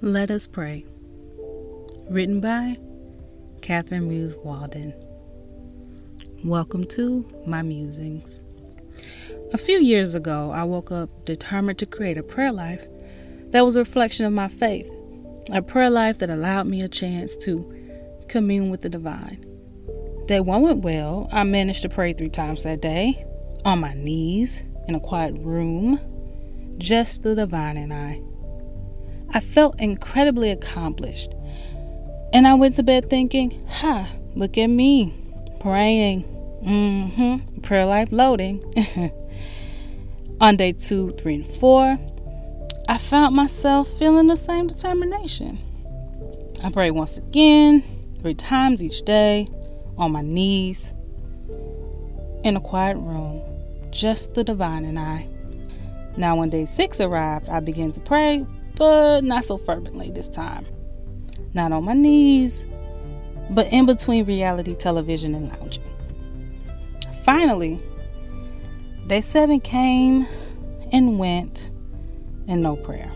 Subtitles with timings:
[0.00, 0.84] Let us pray.
[2.08, 2.76] Written by
[3.62, 4.94] Catherine Muse Walden.
[6.44, 8.40] Welcome to my musings.
[9.52, 12.86] A few years ago, I woke up determined to create a prayer life
[13.50, 14.88] that was a reflection of my faith,
[15.52, 17.68] a prayer life that allowed me a chance to
[18.28, 19.44] commune with the divine.
[20.26, 21.28] Day one went well.
[21.32, 23.26] I managed to pray three times that day,
[23.64, 25.98] on my knees, in a quiet room,
[26.78, 28.22] just the divine and I.
[29.30, 31.32] I felt incredibly accomplished.
[32.32, 35.14] And I went to bed thinking, huh, look at me
[35.60, 36.24] praying.
[36.64, 37.60] Mm-hmm.
[37.60, 38.62] Prayer life loading.
[40.40, 41.98] On day two, three, and four,
[42.88, 45.58] I found myself feeling the same determination.
[46.62, 47.82] I prayed once again,
[48.20, 49.46] three times each day,
[49.96, 50.92] on my knees,
[52.44, 53.42] in a quiet room,
[53.90, 55.26] just the divine and I.
[56.16, 58.46] Now, when day six arrived, I began to pray
[58.78, 60.64] but not so fervently this time.
[61.52, 62.64] Not on my knees,
[63.50, 65.82] but in between reality television and lounging.
[67.24, 67.80] Finally,
[69.08, 70.26] day seven came
[70.92, 71.70] and went,
[72.46, 73.10] and no prayer.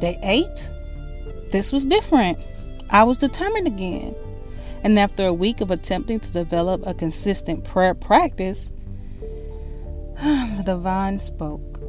[0.00, 0.68] Day eight,
[1.52, 2.38] this was different.
[2.90, 4.14] I was determined again.
[4.84, 8.72] And after a week of attempting to develop a consistent prayer practice,
[10.22, 11.80] the divine spoke.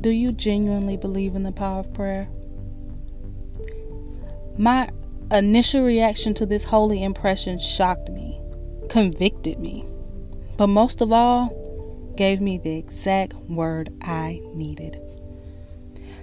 [0.00, 2.28] Do you genuinely believe in the power of prayer?
[4.56, 4.90] My
[5.32, 8.40] initial reaction to this holy impression shocked me,
[8.88, 9.86] convicted me,
[10.56, 15.00] but most of all, gave me the exact word I needed.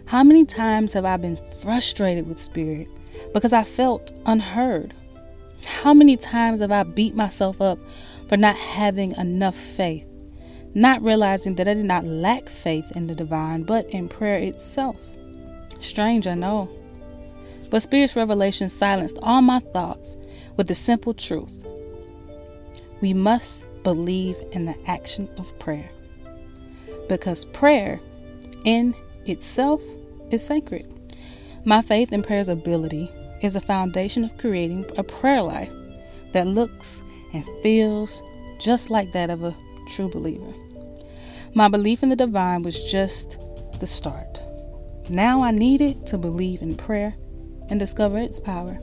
[0.05, 2.87] How many times have I been frustrated with spirit
[3.33, 4.93] because I felt unheard?
[5.65, 7.79] How many times have I beat myself up
[8.29, 10.05] for not having enough faith?
[10.75, 14.97] Not realizing that I did not lack faith in the divine, but in prayer itself.
[15.79, 16.69] Strange, I know.
[17.71, 20.17] But Spirit's revelation silenced all my thoughts
[20.57, 21.49] with the simple truth
[23.01, 25.89] we must believe in the action of prayer.
[27.07, 27.99] Because prayer
[28.63, 28.95] in
[29.25, 29.81] itself
[30.31, 30.87] is sacred.
[31.65, 33.11] My faith in prayer's ability
[33.41, 35.71] is the foundation of creating a prayer life
[36.33, 37.01] that looks
[37.33, 38.21] and feels
[38.59, 39.55] just like that of a
[39.87, 40.53] true believer.
[41.53, 43.39] My belief in the divine was just
[43.79, 44.43] the start.
[45.09, 47.15] Now I needed to believe in prayer
[47.69, 48.79] and discover its power.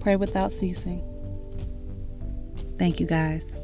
[0.00, 1.02] Pray without ceasing.
[2.78, 3.58] Thank you, guys.